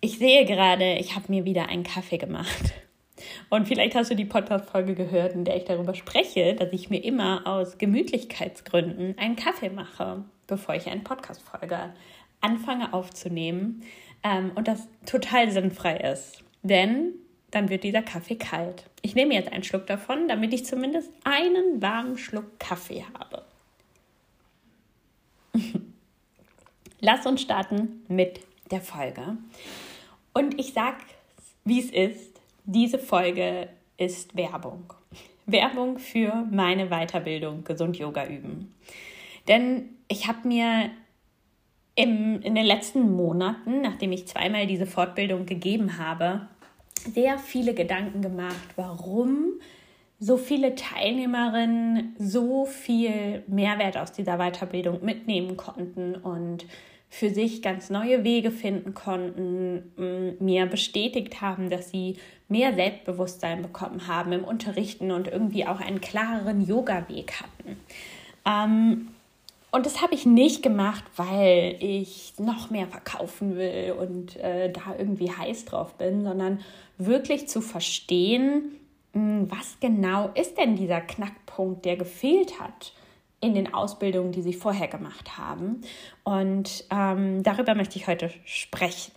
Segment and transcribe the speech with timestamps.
[0.00, 2.74] Ich sehe gerade, ich habe mir wieder einen Kaffee gemacht.
[3.48, 7.02] Und vielleicht hast du die Podcast-Folge gehört, in der ich darüber spreche, dass ich mir
[7.02, 11.94] immer aus Gemütlichkeitsgründen einen Kaffee mache, bevor ich eine Podcast-Folge
[12.40, 13.82] anfange aufzunehmen.
[14.22, 16.42] Ähm, und das total sinnfrei ist.
[16.62, 17.14] Denn
[17.50, 18.84] dann wird dieser Kaffee kalt.
[19.02, 23.44] Ich nehme jetzt einen Schluck davon, damit ich zumindest einen warmen Schluck Kaffee habe.
[27.00, 29.38] Lass uns starten mit der Folge.
[30.36, 30.96] Und ich sag,
[31.64, 32.42] wie es ist.
[32.66, 34.92] Diese Folge ist Werbung.
[35.46, 38.74] Werbung für meine Weiterbildung Gesund Yoga üben.
[39.48, 40.90] Denn ich habe mir
[41.94, 46.46] im, in den letzten Monaten, nachdem ich zweimal diese Fortbildung gegeben habe,
[47.14, 49.54] sehr viele Gedanken gemacht, warum
[50.18, 56.66] so viele Teilnehmerinnen so viel Mehrwert aus dieser Weiterbildung mitnehmen konnten und
[57.18, 64.06] für sich ganz neue Wege finden konnten, mir bestätigt haben, dass sie mehr Selbstbewusstsein bekommen
[64.06, 67.80] haben im Unterrichten und irgendwie auch einen klareren Yoga-Weg hatten.
[68.44, 69.08] Ähm,
[69.70, 74.94] und das habe ich nicht gemacht, weil ich noch mehr verkaufen will und äh, da
[74.98, 76.60] irgendwie heiß drauf bin, sondern
[76.98, 78.76] wirklich zu verstehen,
[79.14, 82.92] was genau ist denn dieser Knackpunkt, der gefehlt hat
[83.46, 85.80] in den Ausbildungen, die sie vorher gemacht haben.
[86.24, 89.12] Und ähm, darüber möchte ich heute sprechen.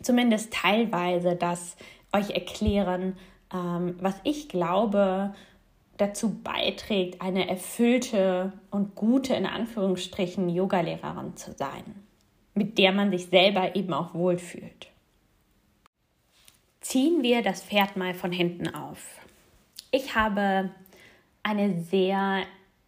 [0.00, 1.76] Zumindest teilweise das
[2.12, 3.16] euch erklären,
[3.52, 5.34] ähm, was ich glaube,
[5.96, 11.82] dazu beiträgt, eine erfüllte und gute, in Anführungsstrichen, Yogalehrerin zu sein,
[12.54, 14.88] mit der man sich selber eben auch wohlfühlt.
[16.80, 19.20] Ziehen wir das Pferd mal von hinten auf.
[19.92, 20.70] Ich habe
[21.42, 22.42] eine sehr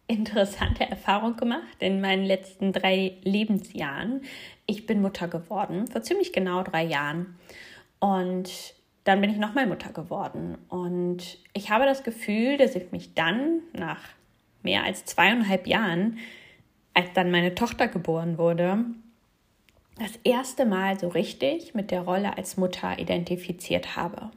[0.07, 4.21] interessante Erfahrung gemacht in meinen letzten drei Lebensjahren.
[4.65, 7.37] Ich bin Mutter geworden, vor ziemlich genau drei Jahren.
[7.99, 10.57] Und dann bin ich nochmal Mutter geworden.
[10.69, 14.01] Und ich habe das Gefühl, dass ich mich dann nach
[14.63, 16.17] mehr als zweieinhalb Jahren,
[16.93, 18.85] als dann meine Tochter geboren wurde,
[19.97, 24.31] das erste Mal so richtig mit der Rolle als Mutter identifiziert habe.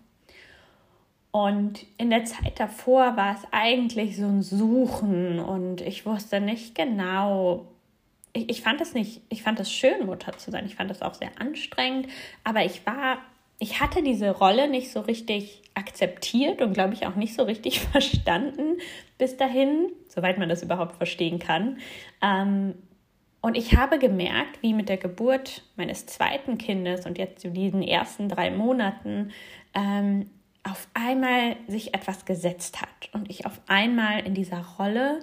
[1.31, 6.75] Und in der Zeit davor war es eigentlich so ein Suchen und ich wusste nicht
[6.75, 7.66] genau.
[8.33, 10.65] Ich, ich fand es nicht, ich fand es schön, Mutter zu sein.
[10.65, 12.09] Ich fand es auch sehr anstrengend,
[12.44, 13.19] aber ich war,
[13.59, 17.81] ich hatte diese Rolle nicht so richtig akzeptiert und glaube ich auch nicht so richtig
[17.93, 18.78] verstanden
[19.19, 21.78] bis dahin, soweit man das überhaupt verstehen kann.
[22.22, 22.75] Ähm,
[23.41, 27.83] und ich habe gemerkt, wie mit der Geburt meines zweiten Kindes und jetzt zu diesen
[27.83, 29.31] ersten drei Monaten
[29.75, 30.28] ähm,
[30.64, 35.20] auf einmal sich etwas gesetzt hat und ich auf einmal in dieser Rolle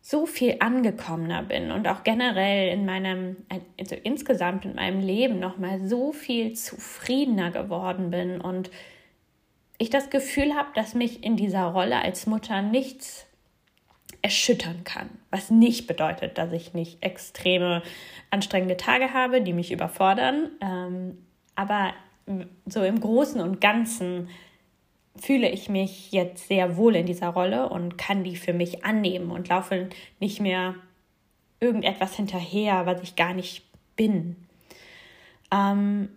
[0.00, 3.36] so viel angekommener bin und auch generell in meinem,
[3.78, 8.70] also insgesamt in meinem Leben nochmal so viel zufriedener geworden bin und
[9.78, 13.26] ich das Gefühl habe, dass mich in dieser Rolle als Mutter nichts
[14.22, 15.10] erschüttern kann.
[15.30, 17.82] Was nicht bedeutet, dass ich nicht extreme
[18.30, 20.50] anstrengende Tage habe, die mich überfordern.
[20.60, 21.18] Ähm,
[21.54, 21.92] aber
[22.66, 24.28] so im Großen und Ganzen
[25.16, 29.30] fühle ich mich jetzt sehr wohl in dieser Rolle und kann die für mich annehmen
[29.30, 29.88] und laufe
[30.20, 30.74] nicht mehr
[31.60, 34.36] irgendetwas hinterher, was ich gar nicht bin.
[35.52, 36.08] Ähm,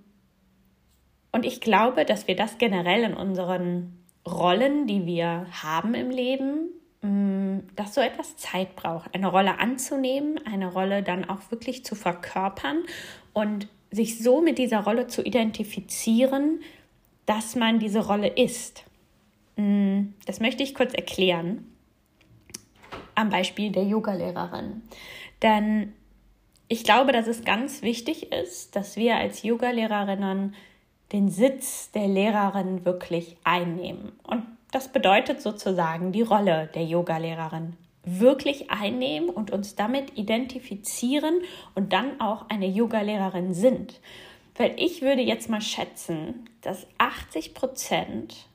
[1.31, 6.69] und ich glaube, dass wir das generell in unseren Rollen, die wir haben im Leben,
[7.01, 11.93] mm, dass so etwas Zeit braucht, eine Rolle anzunehmen, eine Rolle dann auch wirklich zu
[11.93, 12.83] verkörpern
[13.33, 16.59] und sich so mit dieser Rolle zu identifizieren,
[17.25, 18.83] dass man diese Rolle ist.
[19.55, 21.71] Mm, das möchte ich kurz erklären
[23.15, 24.81] am Beispiel der Yogalehrerin.
[25.41, 25.93] Denn
[26.67, 30.53] ich glaube, dass es ganz wichtig ist, dass wir als Yogalehrerinnen
[31.13, 34.11] den Sitz der Lehrerin wirklich einnehmen.
[34.23, 41.41] Und das bedeutet sozusagen die Rolle der Yogalehrerin wirklich einnehmen und uns damit identifizieren
[41.73, 43.99] und dann auch eine Yogalehrerin sind.
[44.55, 48.47] Weil ich würde jetzt mal schätzen, dass 80 Prozent,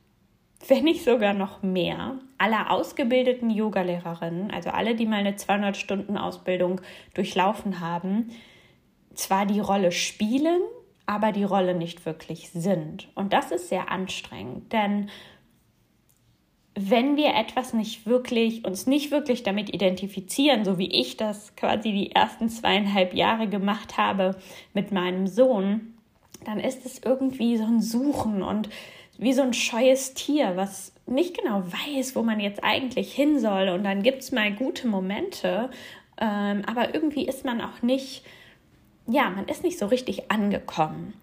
[0.67, 6.81] wenn nicht sogar noch mehr, aller ausgebildeten Yogalehrerinnen, also alle, die mal eine 200-Stunden-Ausbildung
[7.14, 8.31] durchlaufen haben,
[9.14, 10.62] zwar die Rolle spielen,
[11.05, 13.08] aber die Rolle nicht wirklich sind.
[13.14, 15.11] Und das ist sehr anstrengend, denn
[16.88, 21.93] wenn wir etwas nicht wirklich, uns nicht wirklich damit identifizieren, so wie ich das quasi
[21.93, 24.37] die ersten zweieinhalb Jahre gemacht habe
[24.73, 25.94] mit meinem Sohn,
[26.44, 28.69] dann ist es irgendwie so ein Suchen und
[29.19, 33.69] wie so ein scheues Tier, was nicht genau weiß, wo man jetzt eigentlich hin soll.
[33.69, 35.71] Und dann gibt es mal gute Momente,
[36.19, 38.25] ähm, aber irgendwie ist man auch nicht
[39.11, 41.15] ja, man ist nicht so richtig angekommen.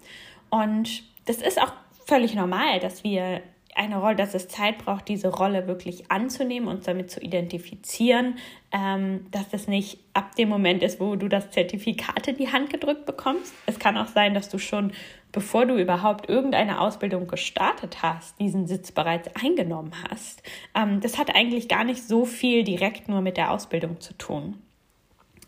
[0.50, 1.72] Und das ist auch
[2.06, 3.42] völlig normal, dass wir
[3.74, 8.38] eine Rolle, dass es Zeit braucht, diese Rolle wirklich anzunehmen und damit zu identifizieren,
[8.72, 12.70] ähm, dass es nicht ab dem Moment ist, wo du das Zertifikat in die Hand
[12.70, 13.54] gedrückt bekommst.
[13.66, 14.92] Es kann auch sein, dass du schon,
[15.32, 20.42] bevor du überhaupt irgendeine Ausbildung gestartet hast, diesen Sitz bereits eingenommen hast.
[20.74, 24.60] Ähm, das hat eigentlich gar nicht so viel direkt nur mit der Ausbildung zu tun.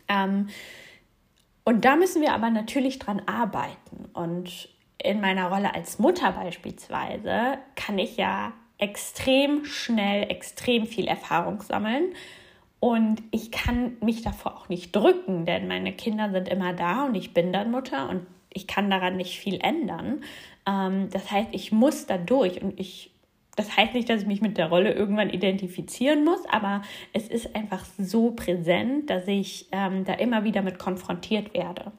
[0.08, 0.48] Ähm,
[1.64, 4.08] und da müssen wir aber natürlich dran arbeiten.
[4.12, 4.68] Und
[5.04, 12.14] in meiner Rolle als Mutter beispielsweise kann ich ja extrem schnell, extrem viel Erfahrung sammeln.
[12.80, 17.14] Und ich kann mich davor auch nicht drücken, denn meine Kinder sind immer da und
[17.14, 20.24] ich bin dann Mutter und ich kann daran nicht viel ändern.
[20.66, 23.10] Ähm, das heißt, ich muss da durch und ich
[23.56, 26.80] das heißt nicht, dass ich mich mit der Rolle irgendwann identifizieren muss, aber
[27.12, 31.92] es ist einfach so präsent, dass ich ähm, da immer wieder mit konfrontiert werde.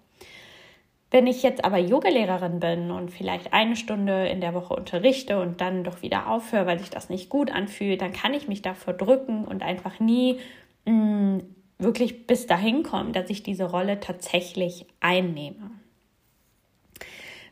[1.12, 5.62] Wenn ich jetzt aber Yogalehrerin bin und vielleicht eine Stunde in der Woche unterrichte und
[5.62, 8.94] dann doch wieder aufhöre, weil sich das nicht gut anfühlt, dann kann ich mich davor
[8.94, 10.40] drücken und einfach nie
[10.86, 11.42] mh, mm,
[11.80, 15.72] wirklich bis dahin kommen, dass ich diese Rolle tatsächlich einnehme.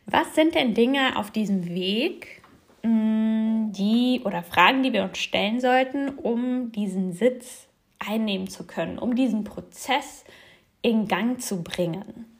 [0.06, 2.40] Was sind denn Dinge auf diesem Weg,
[2.82, 7.68] Mm, die oder Fragen, die wir uns stellen sollten, um diesen Sitz
[7.98, 10.24] einnehmen zu können, um diesen Prozess
[10.80, 12.39] in Gang zu bringen.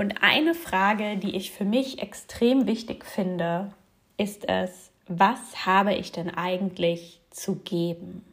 [0.00, 3.70] Und eine Frage, die ich für mich extrem wichtig finde,
[4.16, 8.24] ist es, was habe ich denn eigentlich zu geben?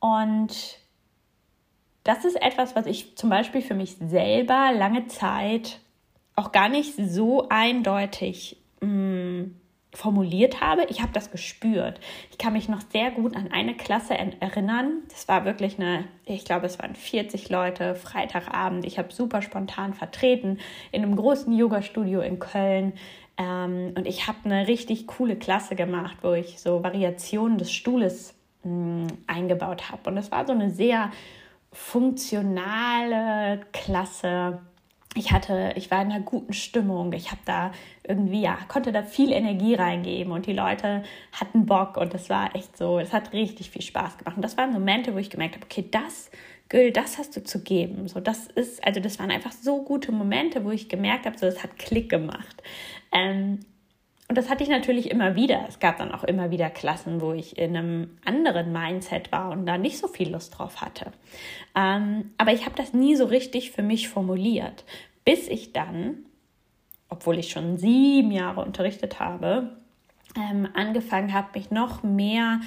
[0.00, 0.80] Und
[2.02, 5.78] das ist etwas, was ich zum Beispiel für mich selber lange Zeit
[6.34, 9.54] auch gar nicht so eindeutig mh, mm,
[9.96, 10.84] formuliert habe.
[10.88, 12.00] Ich habe das gespürt.
[12.30, 15.02] Ich kann mich noch sehr gut an eine Klasse erinnern.
[15.08, 18.84] Das war wirklich eine, ich glaube, es waren 40 Leute, Freitagabend.
[18.84, 20.58] Ich habe super spontan vertreten
[20.92, 22.92] in einem großen Yoga-Studio in Köln.
[23.38, 28.34] Ähm, und ich habe eine richtig coole Klasse gemacht, wo ich so Variationen des Stuhles
[28.64, 30.10] mh, mm, eingebaut habe.
[30.10, 31.10] Und es war so eine sehr
[31.72, 34.60] funktionale Klasse
[35.16, 37.12] ich hatte, ich war in einer guten Stimmung.
[37.12, 37.72] Ich habe da
[38.06, 41.02] irgendwie, ja, konnte da viel Energie reingeben und die Leute
[41.32, 44.36] hatten Bock und das war echt so, es hat richtig viel Spaß gemacht.
[44.36, 46.30] Und das waren Momente, wo ich gemerkt habe, okay, das,
[46.68, 48.08] Gül, das hast du zu geben.
[48.08, 51.46] So, das ist, also das waren einfach so gute Momente, wo ich gemerkt habe, so,
[51.46, 52.62] es hat Klick gemacht.
[53.12, 53.60] Ähm,
[54.28, 55.64] und das hatte ich natürlich immer wieder.
[55.68, 59.66] Es gab dann auch immer wieder Klassen, wo ich in einem anderen Mindset war und
[59.66, 61.12] da nicht so viel Lust drauf hatte.
[61.76, 64.84] Ähm, aber ich habe das nie so richtig für mich formuliert,
[65.24, 66.26] bis ich dann,
[67.08, 69.76] obwohl ich schon sieben Jahre unterrichtet habe,
[70.36, 72.60] ähm, angefangen habe, mich noch mehr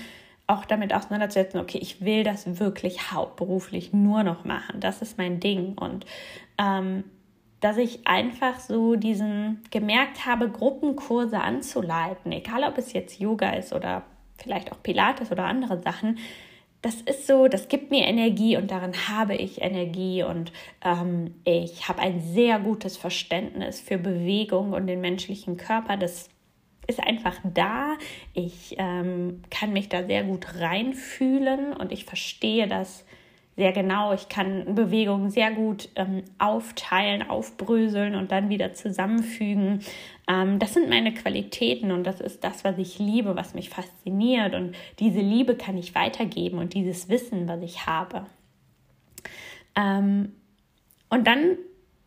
[0.48, 4.80] auch damit auseinanderzusetzen, okay, ich will das wirklich hauptberuflich nur noch machen.
[4.80, 5.78] Das ist mein Ding.
[5.78, 6.06] Und
[6.58, 7.04] ähm,
[7.60, 13.74] dass ich einfach so diesen gemerkt habe, Gruppenkurse anzuleiten, egal ob es jetzt Yoga ist
[13.74, 14.04] oder
[14.38, 16.18] vielleicht auch Pilates oder andere Sachen.
[16.82, 21.90] Das ist so, das gibt mir Energie und darin habe ich Energie und ähm, ich
[21.90, 25.98] habe ein sehr gutes Verständnis für Bewegung und den menschlichen Körper.
[25.98, 26.30] Das
[26.88, 27.98] ist einfach da.
[28.34, 33.04] Ich ähm, kann mich da sehr gut reinfühlen und ich verstehe das
[33.60, 34.14] sehr genau.
[34.14, 39.82] Ich kann Bewegungen sehr gut ähm, aufteilen, aufbröseln und dann wieder zusammenfügen.
[40.30, 44.56] Ähm, das sind meine Qualitäten und das ist das, was ich liebe, was mich fasziniert.
[44.56, 48.28] Und diese Liebe kann ich weitergeben und dieses Wissen, was ich habe.
[49.76, 50.32] Ähm,
[51.10, 51.58] und dann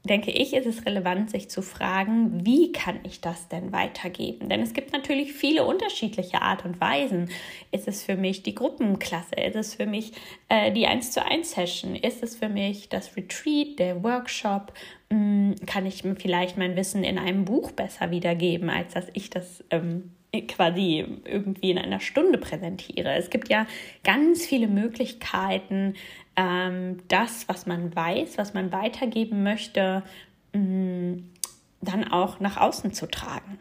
[0.04, 4.48] denke ich, ist es relevant, sich zu fragen, wie kann ich das denn weitergeben?
[4.48, 7.30] Denn es gibt natürlich viele unterschiedliche Art und Weisen.
[7.70, 9.36] Ist es für mich die Gruppenklasse?
[9.36, 10.12] Ist es für mich
[10.48, 11.94] äh, die 1 zu 1 Session?
[11.94, 14.72] Ist es für mich das Retreat, der Workshop?
[15.10, 19.62] Hm, kann ich vielleicht mein Wissen in einem Buch besser wiedergeben, als dass ich das
[19.70, 20.10] ähm,
[20.40, 23.14] quasi irgendwie in einer Stunde präsentiere.
[23.14, 23.66] Es gibt ja
[24.02, 25.94] ganz viele Möglichkeiten,
[26.36, 30.02] ähm, das, was man weiß, was man weitergeben möchte,
[30.54, 31.18] mm,
[31.82, 33.58] dann auch nach außen zu tragen.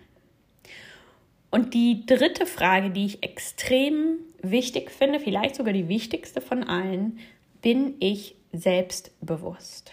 [1.49, 7.19] Und die dritte Frage, die ich extrem wichtig finde, vielleicht sogar die wichtigste von allen,
[7.61, 9.91] bin ich selbstbewusst?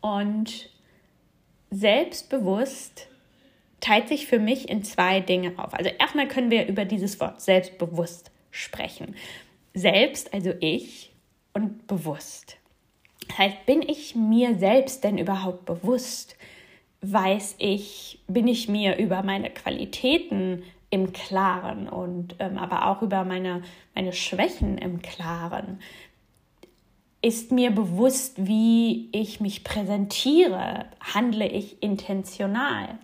[0.00, 0.70] Und
[1.70, 3.08] selbstbewusst
[3.80, 5.74] teilt sich für mich in zwei Dinge auf.
[5.74, 9.14] Also erstmal können wir über dieses Wort selbstbewusst sprechen.
[9.74, 11.12] Selbst, also ich,
[11.52, 12.56] und bewusst.
[13.28, 16.36] Das heißt, bin ich mir selbst denn überhaupt bewusst?
[17.00, 23.24] Weiß ich, bin ich mir über meine Qualitäten im Klaren und ähm, aber auch über
[23.24, 23.62] meine,
[23.94, 25.80] meine Schwächen im Klaren?
[27.22, 30.86] Ist mir bewusst, wie ich mich präsentiere?
[31.00, 32.98] Handle ich intentional?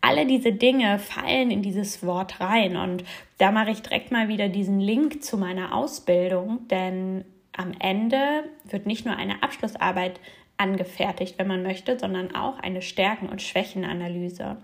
[0.00, 3.04] Alle diese Dinge fallen in dieses Wort rein und
[3.38, 7.24] da mache ich direkt mal wieder diesen Link zu meiner Ausbildung, denn
[7.56, 10.20] am Ende wird nicht nur eine Abschlussarbeit
[10.56, 14.58] angefertigt, wenn man möchte, sondern auch eine Stärken- und Schwächenanalyse.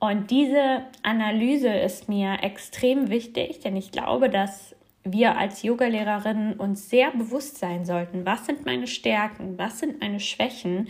[0.00, 6.90] Und diese Analyse ist mir extrem wichtig, denn ich glaube, dass wir als Yogalehrerinnen uns
[6.90, 10.88] sehr bewusst sein sollten, was sind meine Stärken, was sind meine Schwächen,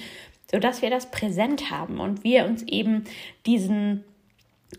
[0.50, 3.04] sodass wir das präsent haben und wir uns eben
[3.46, 4.04] diesen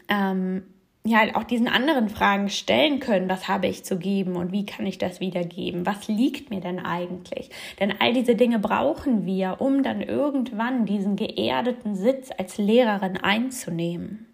[0.07, 0.63] ähm,
[1.05, 4.85] ja auch diesen anderen Fragen stellen können, was habe ich zu geben und wie kann
[4.85, 5.85] ich das wiedergeben?
[5.85, 7.49] Was liegt mir denn eigentlich?
[7.79, 14.27] Denn all diese Dinge brauchen wir, um dann irgendwann diesen geerdeten Sitz als Lehrerin einzunehmen.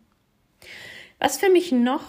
[1.20, 2.04] Was für mich noch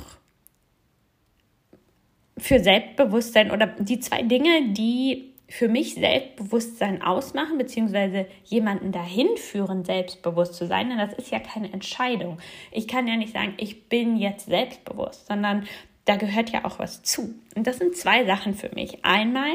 [2.38, 9.84] für Selbstbewusstsein oder die zwei Dinge, die für mich Selbstbewusstsein ausmachen, beziehungsweise jemanden dahin führen,
[9.84, 12.38] selbstbewusst zu sein, denn das ist ja keine Entscheidung.
[12.72, 15.66] Ich kann ja nicht sagen, ich bin jetzt selbstbewusst, sondern
[16.04, 17.34] da gehört ja auch was zu.
[17.54, 19.04] Und das sind zwei Sachen für mich.
[19.04, 19.50] Einmal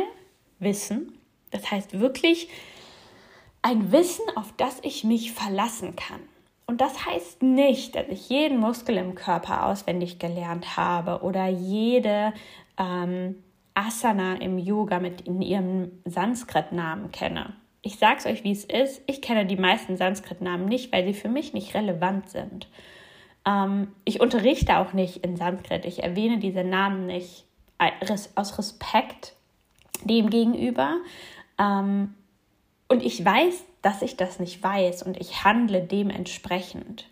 [0.59, 1.17] Wissen,
[1.49, 2.47] das heißt wirklich
[3.61, 6.21] ein Wissen, auf das ich mich verlassen kann.
[6.67, 12.33] Und das heißt nicht, dass ich jeden Muskel im Körper auswendig gelernt habe oder jede
[12.77, 13.35] ähm,
[13.73, 17.53] Asana im Yoga mit in ihrem Sanskrit-Namen kenne.
[17.81, 19.01] Ich sage es euch, wie es ist.
[19.07, 22.67] Ich kenne die meisten Sanskrit-Namen nicht, weil sie für mich nicht relevant sind.
[23.45, 25.85] Ähm, ich unterrichte auch nicht in Sanskrit.
[25.85, 27.45] Ich erwähne diese Namen nicht
[28.35, 29.33] aus Respekt
[30.03, 30.97] dem gegenüber.
[31.57, 32.13] Ähm,
[32.87, 37.07] und ich weiß, dass ich das nicht weiß und ich handle dementsprechend.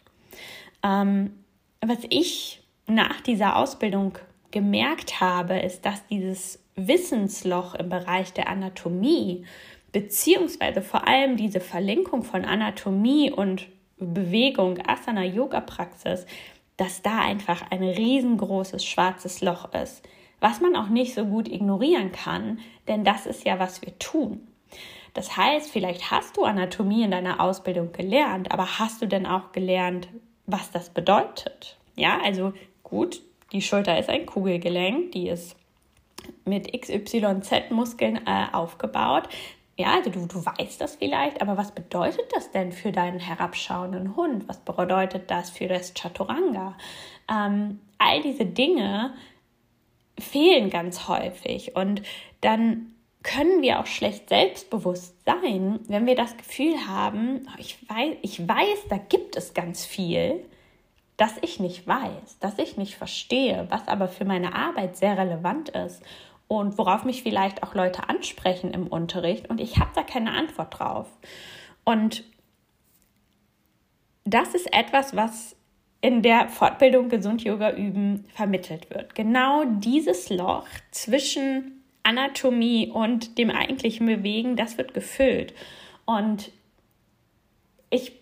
[0.83, 1.33] Ähm,
[1.81, 4.17] was ich nach dieser Ausbildung
[4.51, 9.45] gemerkt habe, ist, dass dieses Wissensloch im Bereich der Anatomie,
[9.91, 16.25] beziehungsweise vor allem diese Verlinkung von Anatomie und Bewegung, Asana, Yoga-Praxis,
[16.77, 20.07] dass da einfach ein riesengroßes schwarzes Loch ist,
[20.39, 24.47] was man auch nicht so gut ignorieren kann, denn das ist ja, was wir tun.
[25.13, 29.51] Das heißt, vielleicht hast du Anatomie in deiner Ausbildung gelernt, aber hast du denn auch
[29.51, 30.07] gelernt,
[30.45, 31.77] was das bedeutet?
[31.95, 32.53] Ja, also
[32.83, 35.55] gut, die Schulter ist ein Kugelgelenk, die ist
[36.45, 39.29] mit XYZ-Muskeln äh, aufgebaut.
[39.77, 44.15] Ja, also du, du weißt das vielleicht, aber was bedeutet das denn für deinen herabschauenden
[44.15, 44.47] Hund?
[44.49, 46.77] Was bedeutet das für das Chaturanga?
[47.31, 49.13] Ähm, all diese Dinge
[50.19, 52.01] fehlen ganz häufig und
[52.41, 58.15] dann können wir auch schlecht selbstbewusst sein, wenn wir das Gefühl haben, oh, ich weiß,
[58.21, 60.45] ich weiß, da gibt es ganz viel,
[61.19, 65.67] das ich nicht weiß, das ich nicht verstehe, was aber für meine Arbeit sehr relevant
[65.69, 66.01] ist
[66.47, 70.79] und worauf mich vielleicht auch Leute ansprechen im Unterricht und ich habe da keine Antwort
[70.79, 71.07] drauf.
[71.83, 72.23] Und
[74.23, 75.57] das ist etwas, was
[75.99, 79.13] in der Fortbildung Gesund Yoga üben vermittelt wird.
[79.13, 85.53] Genau dieses Loch zwischen Anatomie und dem eigentlichen Bewegen, das wird gefüllt.
[86.05, 86.51] Und
[87.89, 88.18] ich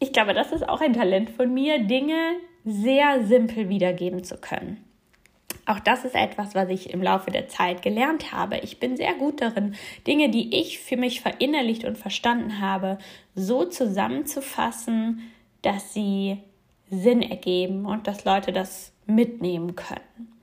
[0.00, 4.84] ich glaube, das ist auch ein Talent von mir, Dinge sehr simpel wiedergeben zu können.
[5.66, 8.58] Auch das ist etwas, was ich im Laufe der Zeit gelernt habe.
[8.58, 9.74] Ich bin sehr gut darin,
[10.06, 12.98] Dinge, die ich für mich verinnerlicht und verstanden habe,
[13.34, 15.22] so zusammenzufassen,
[15.62, 16.38] dass sie
[16.90, 20.34] Sinn ergeben und dass Leute das mitnehmen können.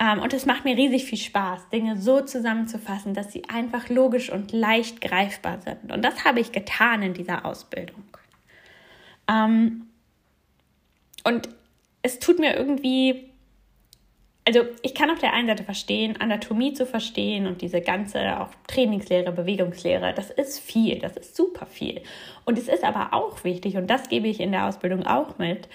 [0.00, 4.30] Ähm, und es macht mir riesig viel Spaß, Dinge so zusammenzufassen, dass sie einfach logisch
[4.30, 5.90] und leicht greifbar sind.
[5.90, 8.04] Und das habe ich getan in dieser Ausbildung.
[9.28, 9.86] Ähm,
[11.24, 11.48] und
[12.02, 13.30] es tut mir irgendwie,
[14.46, 18.50] also ich kann auf der einen Seite verstehen, Anatomie zu verstehen und diese ganze auch
[18.66, 22.02] Trainingslehre, Bewegungslehre, das ist viel, das ist super viel.
[22.44, 25.68] Und es ist aber auch wichtig, und das gebe ich in der Ausbildung auch mit,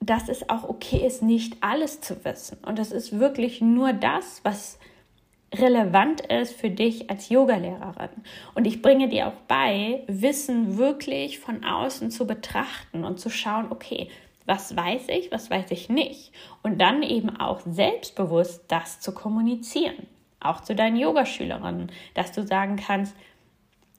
[0.00, 2.58] dass es auch okay ist, nicht alles zu wissen.
[2.64, 4.78] Und es ist wirklich nur das, was
[5.54, 8.10] relevant ist für dich als Yogalehrerin.
[8.54, 13.66] Und ich bringe dir auch bei, Wissen wirklich von außen zu betrachten und zu schauen,
[13.70, 14.08] okay,
[14.46, 16.32] was weiß ich, was weiß ich nicht.
[16.62, 20.06] Und dann eben auch selbstbewusst das zu kommunizieren.
[20.40, 23.14] Auch zu deinen Yogaschülerinnen, dass du sagen kannst,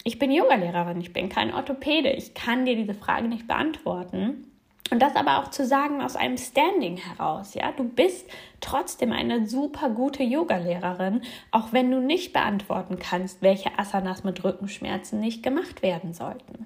[0.04, 4.51] ich bin Yogalehrerin, ich bin kein Orthopäde, ich kann dir diese Frage nicht beantworten.
[4.92, 8.30] Und das aber auch zu sagen aus einem Standing heraus, ja, du bist
[8.60, 15.22] trotzdem eine super gute Yogalehrerin, auch wenn du nicht beantworten kannst, welche Asanas mit Rückenschmerzen
[15.22, 16.66] nicht gemacht werden sollten.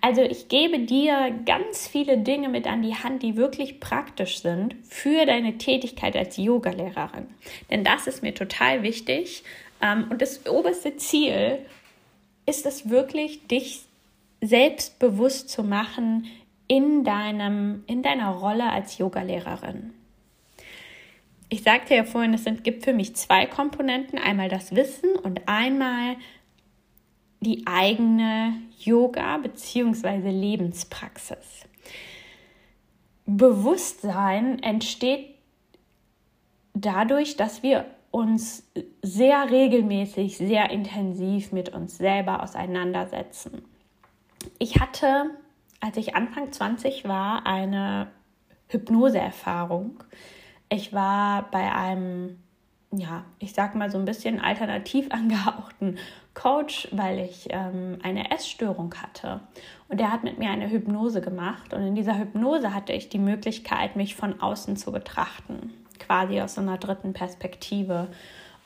[0.00, 4.74] Also ich gebe dir ganz viele Dinge mit an die Hand, die wirklich praktisch sind
[4.82, 7.28] für deine Tätigkeit als Yogalehrerin.
[7.70, 9.44] Denn das ist mir total wichtig.
[9.80, 11.60] Ähm, und das oberste Ziel
[12.44, 13.84] ist es wirklich, dich
[14.40, 16.26] selbstbewusst zu machen,
[16.72, 19.92] in, deinem, in deiner Rolle als Yogalehrerin.
[21.50, 26.16] Ich sagte ja vorhin, es gibt für mich zwei Komponenten, einmal das Wissen und einmal
[27.40, 30.30] die eigene Yoga- bzw.
[30.30, 31.66] Lebenspraxis.
[33.26, 35.26] Bewusstsein entsteht
[36.72, 38.66] dadurch, dass wir uns
[39.02, 43.62] sehr regelmäßig, sehr intensiv mit uns selber auseinandersetzen.
[44.58, 45.32] Ich hatte
[45.82, 48.06] als ich Anfang 20 war, eine
[48.68, 50.02] Hypnoseerfahrung.
[50.68, 52.38] Ich war bei einem,
[52.92, 55.98] ja, ich sag mal so ein bisschen alternativ angehauchten
[56.34, 59.40] Coach, weil ich ähm, eine Essstörung hatte.
[59.88, 61.74] Und der hat mit mir eine Hypnose gemacht.
[61.74, 66.54] Und in dieser Hypnose hatte ich die Möglichkeit, mich von außen zu betrachten, quasi aus
[66.54, 68.06] so einer dritten Perspektive.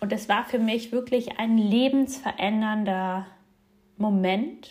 [0.01, 3.27] Und es war für mich wirklich ein lebensverändernder
[3.97, 4.69] Moment.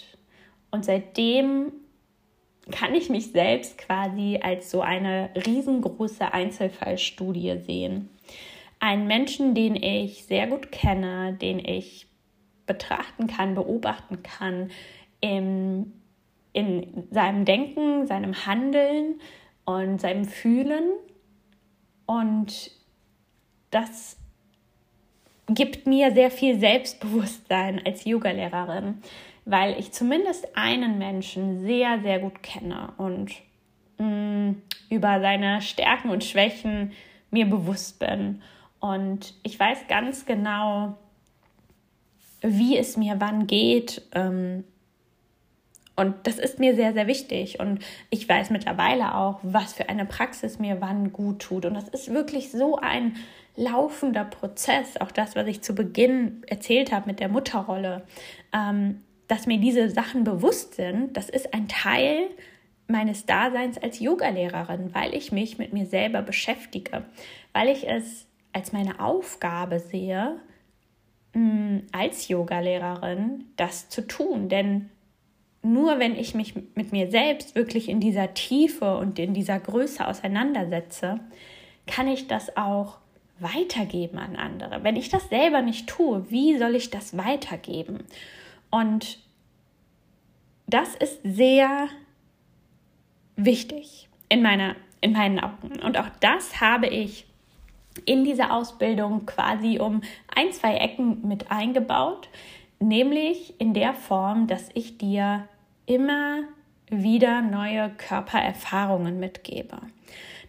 [0.70, 1.72] Und seitdem
[2.72, 8.10] kann ich mich selbst quasi als so eine riesengroße Einzelfallstudie sehen.
[8.80, 12.08] Einen Menschen, den ich sehr gut kenne, den ich
[12.66, 14.72] betrachten kann, beobachten kann,
[15.22, 15.94] in,
[16.54, 19.20] in seinem Denken, seinem Handeln
[19.66, 20.94] und seinem Fühlen.
[22.06, 22.72] Und
[23.70, 24.18] das
[25.48, 29.02] gibt mir sehr viel Selbstbewusstsein als Yogalehrerin
[29.46, 33.32] weil ich zumindest einen Menschen sehr, sehr gut kenne und
[34.00, 36.92] mh, mm, über seine Stärken und Schwächen
[37.32, 38.42] mir bewusst bin.
[38.80, 40.98] Und ich weiß ganz genau,
[42.42, 44.02] wie es mir wann geht.
[44.14, 44.64] Ähm,
[45.96, 47.60] und das ist mir sehr, sehr wichtig.
[47.60, 47.80] Und
[48.10, 51.66] ich weiß mittlerweile auch, was für eine Praxis mir wann gut tut.
[51.66, 53.16] Und das ist wirklich so ein
[53.56, 54.98] laufender Prozess.
[54.98, 58.04] Auch das, was ich zu Beginn erzählt habe mit der Mutterrolle.
[58.54, 62.30] Ähm, dass mir diese Sachen bewusst sind, das ist ein Teil
[62.88, 67.06] meines Daseins als Yogalehrerin, weil ich mich mit mir selber beschäftige,
[67.54, 70.38] weil ich es als meine Aufgabe sehe,
[71.34, 74.50] mm, als Yogalehrerin das zu tun.
[74.50, 74.90] Denn
[75.62, 80.08] nur wenn ich mich mit mir selbst wirklich in dieser Tiefe und in dieser Größe
[80.08, 81.20] auseinandersetze,
[81.88, 83.00] kann ich das auch
[83.40, 84.84] weitergeben an andere.
[84.84, 88.06] Wenn ich das selber nicht tue, wie soll ich das weitergeben?
[88.76, 89.20] Und
[90.68, 91.88] das ist sehr
[93.38, 95.80] wichtig in, meiner, in meinen Augen.
[95.82, 97.26] Und auch das habe ich
[98.04, 100.02] in dieser Ausbildung quasi um
[100.36, 102.28] ein, zwei Ecken mit eingebaut,
[102.82, 105.48] nämlich in der Form, dass ich dir
[105.86, 106.40] immer
[106.90, 109.78] wieder neue Körpererfahrungen mitgebe.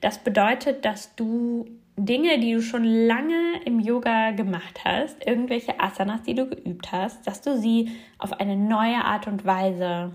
[0.01, 6.23] Das bedeutet, dass du Dinge, die du schon lange im Yoga gemacht hast, irgendwelche Asanas,
[6.23, 10.13] die du geübt hast, dass du sie auf eine neue Art und Weise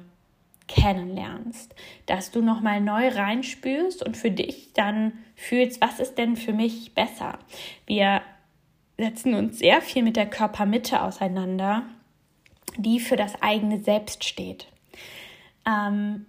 [0.67, 6.54] kennenlernst, dass du nochmal neu reinspürst und für dich dann fühlst, was ist denn für
[6.54, 7.39] mich besser.
[7.88, 8.22] Wir
[8.98, 11.84] setzen uns sehr viel mit der Körpermitte auseinander,
[12.78, 14.67] die für das eigene Selbst steht.
[15.65, 16.28] Ähm,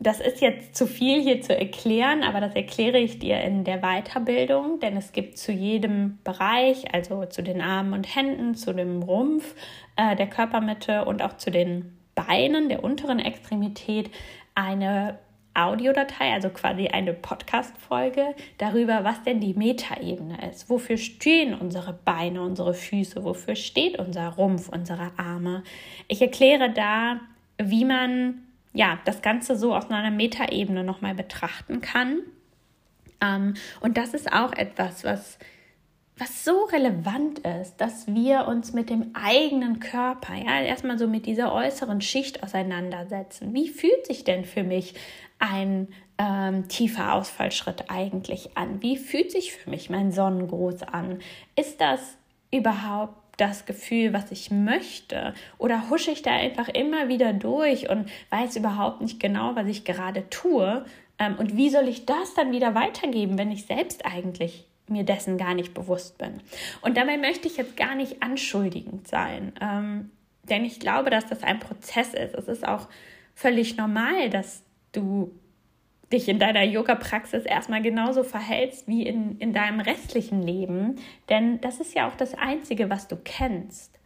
[0.00, 3.78] das ist jetzt zu viel hier zu erklären, aber das erkläre ich dir in der
[3.78, 9.02] Weiterbildung, denn es gibt zu jedem Bereich, also zu den Armen und Händen, zu dem
[9.02, 9.54] Rumpf
[9.96, 14.10] äh, der Körpermitte und auch zu den Beinen der unteren Extremität,
[14.54, 15.18] eine
[15.54, 20.70] Audiodatei, also quasi eine Podcast-Folge darüber, was denn die Metaebene ist.
[20.70, 23.24] Wofür stehen unsere Beine, unsere Füße?
[23.24, 25.64] Wofür steht unser Rumpf, unsere Arme?
[26.06, 27.20] Ich erkläre da,
[27.60, 28.42] wie man
[28.78, 32.20] ja, das Ganze so auf einer Metaebene nochmal betrachten kann.
[33.20, 35.40] Ähm, und das ist auch etwas, was,
[36.16, 41.26] was so relevant ist, dass wir uns mit dem eigenen Körper, ja, erstmal so mit
[41.26, 43.52] dieser äußeren Schicht auseinandersetzen.
[43.52, 44.94] Wie fühlt sich denn für mich
[45.40, 48.80] ein ähm, tiefer Ausfallschritt eigentlich an?
[48.80, 51.18] Wie fühlt sich für mich mein Sonnengruß an?
[51.56, 52.16] Ist das
[52.52, 55.32] überhaupt das Gefühl, was ich möchte?
[55.56, 59.84] Oder husche ich da einfach immer wieder durch und weiß überhaupt nicht genau, was ich
[59.84, 60.84] gerade tue?
[61.18, 65.38] Ähm, und wie soll ich das dann wieder weitergeben, wenn ich selbst eigentlich mir dessen
[65.38, 66.40] gar nicht bewusst bin?
[66.82, 69.52] Und dabei möchte ich jetzt gar nicht anschuldigend sein.
[69.60, 70.10] Ähm,
[70.42, 72.34] Denn ich glaube, dass das ein Prozess ist.
[72.34, 72.88] Es ist auch
[73.34, 75.32] völlig normal, dass du
[76.12, 80.96] dich in deiner Yoga-Praxis erstmal genauso verhältst wie in, in deinem restlichen Leben.
[81.28, 83.98] Denn das ist ja auch das Einzige, was du kennst.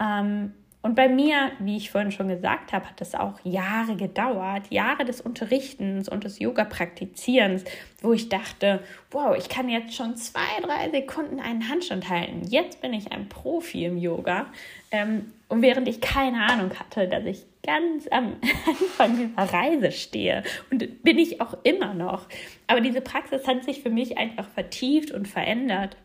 [0.00, 0.52] Ähm,
[0.84, 5.06] und bei mir, wie ich vorhin schon gesagt habe, hat es auch Jahre gedauert, Jahre
[5.06, 7.64] des Unterrichtens und des Yoga-Praktizierens,
[8.02, 8.80] wo ich dachte,
[9.10, 12.42] wow, ich kann jetzt schon zwei, drei Sekunden einen Handstand halten.
[12.46, 14.44] Jetzt bin ich ein Profi im Yoga.
[14.90, 20.42] Ähm, und während ich keine Ahnung hatte, dass ich ganz am Anfang dieser Reise stehe
[20.70, 22.28] und bin ich auch immer noch.
[22.66, 25.96] Aber diese Praxis hat sich für mich einfach vertieft und verändert.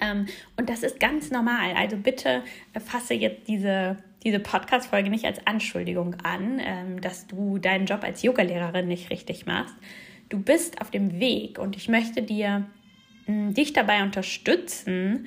[0.00, 1.74] Ähm, und das ist ganz normal.
[1.76, 2.42] Also bitte
[2.84, 8.22] fasse jetzt diese, diese Podcast-Folge nicht als Anschuldigung an, ähm, dass du deinen Job als
[8.22, 9.74] Yogalehrerin nicht richtig machst.
[10.28, 12.66] Du bist auf dem Weg und ich möchte dir
[13.26, 15.26] mh, dich dabei unterstützen,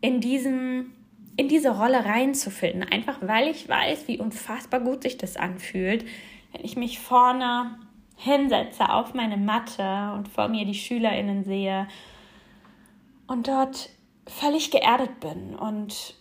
[0.00, 0.92] in diesem
[1.36, 6.04] in diese Rolle reinzufinden, einfach weil ich weiß, wie unfassbar gut sich das anfühlt,
[6.52, 7.78] wenn ich mich vorne
[8.16, 11.88] hinsetze auf meine Matte und vor mir die Schülerinnen sehe
[13.26, 13.88] und dort
[14.26, 16.14] völlig geerdet bin und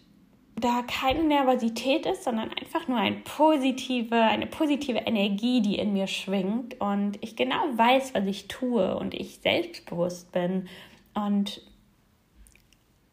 [0.55, 6.07] da keine Nervosität ist, sondern einfach nur ein positive, eine positive Energie, die in mir
[6.07, 10.67] schwingt und ich genau weiß, was ich tue und ich selbstbewusst bin
[11.13, 11.61] und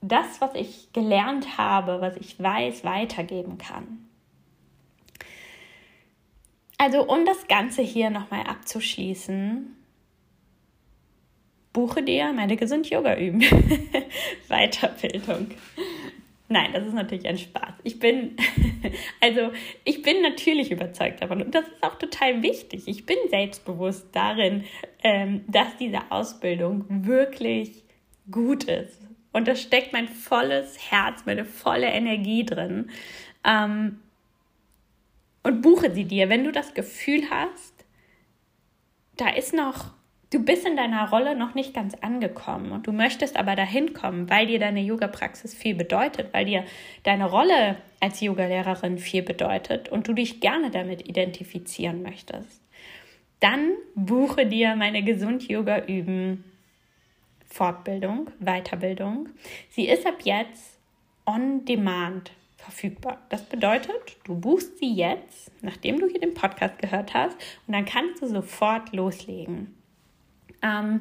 [0.01, 4.07] das, was ich gelernt habe, was ich weiß, weitergeben kann.
[6.79, 9.77] Also um das Ganze hier nochmal abzuschließen,
[11.73, 13.41] buche dir meine Gesund Yoga üben
[14.49, 15.49] Weiterbildung.
[16.51, 17.75] Nein, das ist natürlich ein Spaß.
[17.83, 18.37] Ich bin,
[19.21, 19.51] also
[19.85, 22.85] ich bin natürlich überzeugt davon und das ist auch total wichtig.
[22.87, 24.65] Ich bin selbstbewusst darin,
[25.03, 27.83] ähm, dass diese Ausbildung wirklich
[28.31, 29.08] gut ist
[29.39, 32.91] und da steckt mein volles Herz, meine volle Energie drin.
[33.45, 34.01] Ähm,
[35.45, 37.85] und buche sie dir, wenn du das Gefühl hast,
[39.17, 39.93] da ist noch,
[40.31, 44.29] du bist in deiner Rolle noch nicht ganz angekommen und du möchtest aber dahin kommen,
[44.29, 46.65] weil dir deine Yoga-Praxis viel bedeutet, weil dir
[47.05, 52.61] deine Rolle als Yogalehrerin viel bedeutet und du dich gerne damit identifizieren möchtest.
[53.39, 56.43] Dann buche dir meine Gesund-Yoga üben
[57.49, 59.31] Fortbildung, Weiterbildung.
[59.71, 60.79] Sie ist ab jetzt
[61.27, 63.19] on demand verfügbar.
[63.31, 67.85] Das bedeutet, du buchst sie jetzt, nachdem du hier den Podcast gehört hast, und dann
[67.85, 69.75] kannst du sofort loslegen.
[70.63, 71.01] Ähm,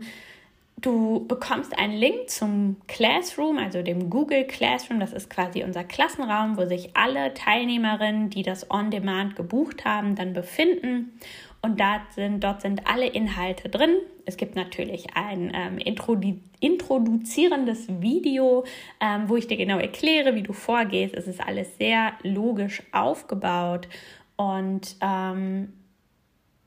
[0.79, 4.99] du bekommst einen Link zum Classroom, also dem Google Classroom.
[4.99, 10.15] Das ist quasi unser Klassenraum, wo sich alle Teilnehmerinnen, die das on demand gebucht haben,
[10.15, 11.19] dann befinden.
[11.61, 13.95] Und dort sind, dort sind alle Inhalte drin.
[14.27, 18.65] Es gibt natürlich ein ähm, introdu introduzierendes Video,
[18.99, 21.15] ähm, wo ich dir genau erkläre, wie du vorgehst.
[21.15, 23.87] Es ist alles sehr logisch aufgebaut
[24.35, 25.71] und ähm,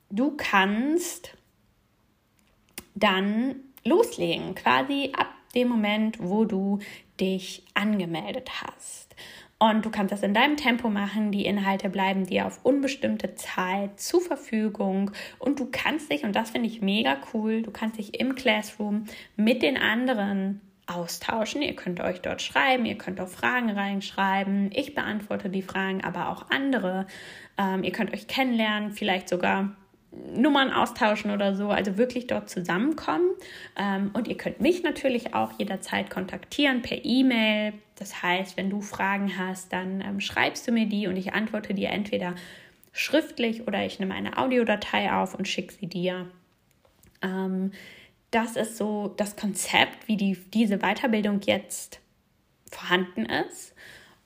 [0.09, 1.37] du kannst
[2.95, 6.79] dann loslegen, quasi ab dem Moment, wo du
[7.19, 9.15] dich angemeldet hast.
[9.61, 11.31] Und du kannst das in deinem Tempo machen.
[11.31, 15.11] Die Inhalte bleiben dir auf unbestimmte Zeit zur Verfügung.
[15.37, 19.05] Und du kannst dich, und das finde ich mega cool, du kannst dich im Classroom
[19.35, 21.61] mit den anderen austauschen.
[21.61, 24.71] Ihr könnt euch dort schreiben, ihr könnt auch Fragen reinschreiben.
[24.73, 27.05] Ich beantworte die Fragen, aber auch andere.
[27.59, 29.75] Ähm, ihr könnt euch kennenlernen, vielleicht sogar
[30.11, 33.29] Nummern austauschen oder so, also wirklich dort zusammenkommen.
[33.77, 37.73] Ähm, und ihr könnt mich natürlich auch jederzeit kontaktieren per E-Mail.
[37.95, 41.73] Das heißt, wenn du Fragen hast, dann ähm, schreibst du mir die und ich antworte
[41.73, 42.35] dir entweder
[42.91, 46.27] schriftlich oder ich nehme eine Audiodatei auf und schicke sie dir.
[47.21, 47.71] Ähm,
[48.31, 51.99] das ist so das Konzept, wie die, diese Weiterbildung jetzt
[52.69, 53.73] vorhanden ist.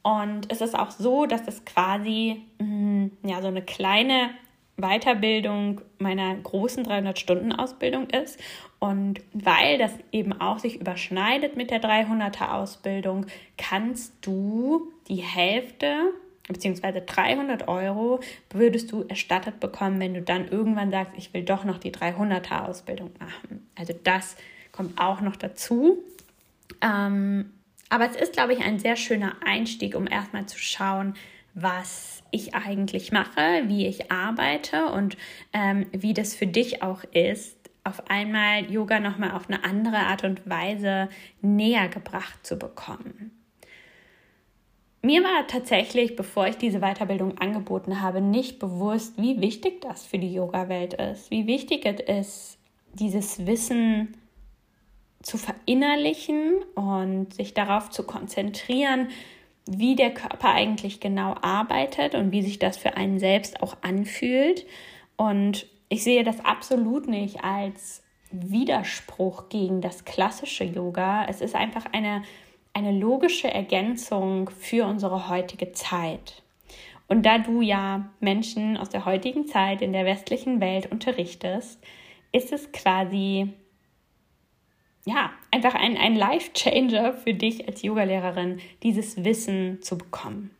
[0.03, 4.29] Und es ist auch so, dass es quasi mm, ja, so eine kleine
[4.77, 8.39] Weiterbildung meiner großen 300-Stunden-Ausbildung ist.
[8.79, 13.25] Und weil das eben auch sich überschneidet mit der 300er-Ausbildung,
[13.57, 16.13] kannst du die Hälfte
[16.47, 18.19] beziehungsweise 300 Euro
[18.51, 22.67] würdest du erstattet bekommen, wenn du dann irgendwann sagst, ich will doch noch die 300er
[22.67, 23.67] Ausbildung machen.
[23.75, 24.35] Also das
[24.71, 26.03] kommt auch noch dazu.
[26.81, 27.51] Ähm,
[27.89, 31.15] aber es ist, glaube ich, ein sehr schöner Einstieg, um erstmal zu schauen,
[31.55, 35.17] was ich eigentlich mache, wie ich arbeite und
[35.53, 40.23] ähm, wie das für dich auch ist, auf einmal Yoga nochmal auf eine andere Art
[40.23, 41.07] und Weise
[41.41, 43.31] näher gebracht zu bekommen.
[45.01, 50.17] Mir war tatsächlich, bevor ich diese Weiterbildung angeboten habe, nicht bewusst, wie wichtig das für
[50.17, 52.57] die Yoga-Welt ist, wie wichtig es ist,
[52.93, 54.17] dieses Wissen
[55.21, 59.09] zu verinnerlichen und sich darauf zu konzentrieren,
[59.65, 64.65] wie der Körper eigentlich genau arbeitet und wie sich das für einen selbst auch anfühlt.
[65.17, 71.25] Und ich sehe das absolut nicht als Widerspruch gegen das klassische Yoga.
[71.27, 72.23] Es ist einfach eine,
[72.73, 76.43] eine logische Ergänzung für unsere heutige Zeit.
[77.07, 81.79] Und da du ja Menschen aus der heutigen Zeit in der westlichen Welt unterrichtest,
[82.31, 83.53] ist es quasi
[85.05, 90.51] ja, einfach ein, ein Life-Changer für dich als Yogalehrerin, dieses Wissen zu bekommen.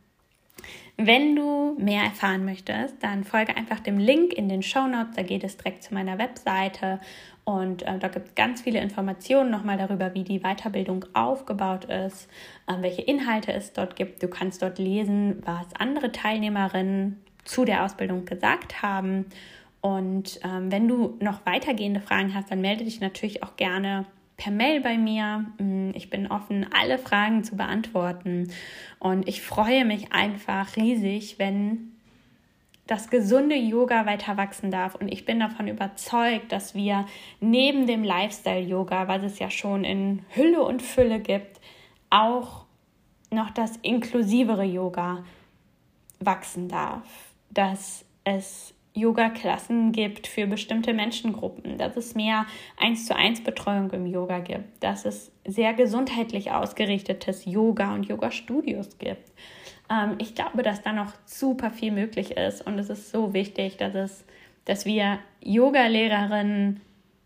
[0.97, 5.15] Wenn du mehr erfahren möchtest, dann folge einfach dem Link in den Show Notes.
[5.15, 7.01] Da geht es direkt zu meiner Webseite
[7.43, 12.29] und äh, da gibt es ganz viele Informationen nochmal darüber, wie die Weiterbildung aufgebaut ist,
[12.67, 14.23] äh, welche Inhalte es dort gibt.
[14.23, 19.25] Du kannst dort lesen, was andere Teilnehmerinnen zu der Ausbildung gesagt haben.
[19.81, 24.05] Und ähm, wenn du noch weitergehende Fragen hast, dann melde dich natürlich auch gerne
[24.38, 25.45] per Mail bei mir.
[25.58, 28.52] Mm, ich bin offen, alle Fragen zu beantworten.
[29.00, 31.91] Und ich freue mich einfach riesig, wenn
[32.88, 34.95] das gesunde Yoga weiter wachsen darf.
[34.95, 37.06] Und ich bin davon überzeugt, dass wir
[37.39, 41.60] neben dem Lifestyle-Yoga, was es ja schon in Hülle und Fülle gibt,
[42.10, 42.65] auch
[43.32, 45.24] noch das inklusivere Yoga
[46.19, 47.08] wachsen darf.
[47.50, 52.45] Dass es Yoga-Klassen gibt für bestimmte Menschengruppen, dass es mehr
[52.77, 58.97] eins zu eins Betreuung im Yoga gibt, dass es sehr gesundheitlich ausgerichtetes Yoga und Yoga-Studios
[58.97, 59.31] gibt.
[59.91, 63.77] Ähm, ich glaube, dass da noch super viel möglich ist und es ist so wichtig,
[63.77, 64.25] dass es,
[64.63, 66.79] dass wir Yoga-Lehrerinnen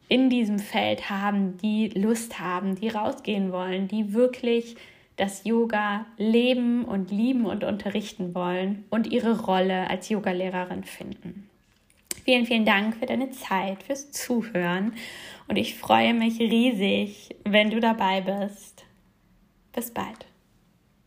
[0.07, 4.75] in diesem Feld haben, die Lust haben, die rausgehen wollen, die wirklich
[5.17, 11.48] das Yoga leben und lieben und unterrichten wollen und ihre Rolle als Yogalehrerin finden.
[12.29, 14.93] Vielen, vielen Dank für deine Zeit, fürs Zuhören
[15.47, 18.85] und ich freue mich riesig, wenn du dabei bist.
[19.73, 20.28] Bis bald.